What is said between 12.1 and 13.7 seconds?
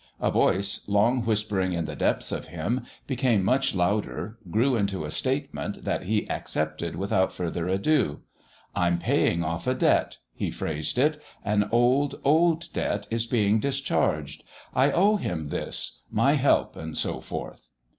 old debt is being